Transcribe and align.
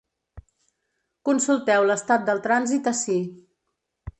Consulteu 1.29 1.85
l’estat 1.91 2.27
del 2.31 2.41
trànsit 2.47 2.91
ací. 2.93 3.19